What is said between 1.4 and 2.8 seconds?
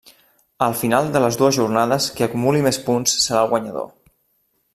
dues jornades qui acumuli